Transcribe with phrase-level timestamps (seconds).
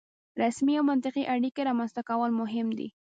[0.41, 2.87] رسمي او منطقي اړیکې رامنځته کول مهم دي.